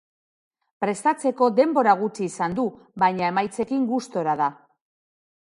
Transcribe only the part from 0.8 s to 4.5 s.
Prestatzeko denbora gutxi izan du baina emaitzekin gustora